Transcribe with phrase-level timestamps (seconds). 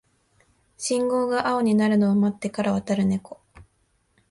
[0.77, 3.39] 信号が青になるのを待ってから渡るネコ